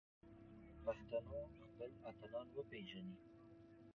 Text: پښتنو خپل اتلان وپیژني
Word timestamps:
پښتنو 0.83 1.39
خپل 1.61 1.91
اتلان 2.09 2.47
وپیژني 2.57 3.15